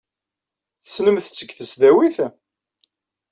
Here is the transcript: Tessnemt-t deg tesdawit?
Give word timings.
Tessnemt-t 0.83 1.27
deg 1.41 1.49
tesdawit? 1.57 2.17